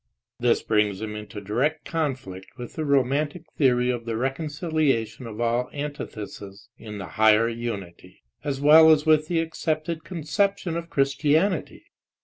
[0.39, 4.05] This brings him into direct conflict with the romantic FRIES AND HERBART 2O$ theory of
[4.05, 10.03] the reconciliation of all antitheses in the higher unity," as well as with the accepted
[10.03, 11.83] conception of Chris tianity.